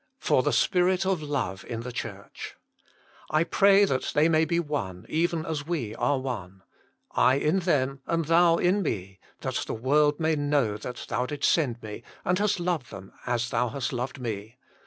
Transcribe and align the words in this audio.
|Fur 0.17 0.37
l\)t 0.37 0.51
Spirit 0.53 1.05
of 1.05 1.19
fCofo 1.19 1.63
in 1.63 1.83
l\jt 1.83 1.93
(Jhurclj 1.93 2.53
"I 3.29 3.43
pray 3.43 3.85
that 3.85 4.09
they 4.15 4.27
may 4.27 4.45
be 4.45 4.59
one, 4.59 5.05
even 5.07 5.45
as 5.45 5.67
we 5.67 5.93
are 5.93 6.17
one: 6.17 6.63
I 7.11 7.35
in 7.35 7.59
them 7.59 8.01
and 8.07 8.25
Thou 8.25 8.57
in 8.57 8.81
Me; 8.81 9.19
that 9.41 9.61
the 9.67 9.75
world 9.75 10.19
may 10.19 10.35
know 10.35 10.75
that 10.77 11.05
Thou 11.07 11.27
didst 11.27 11.55
eend 11.55 11.83
Me, 11.83 12.01
and 12.25 12.39
hast 12.39 12.59
loved 12.59 12.89
them 12.89 13.11
as 13.27 13.51
Thou 13.51 13.69
hast 13.69 13.93
loved 13.93 14.19
Me 14.19 14.57